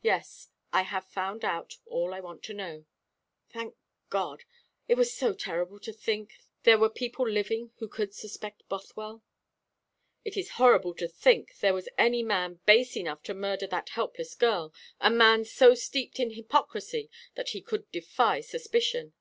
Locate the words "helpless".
13.88-14.36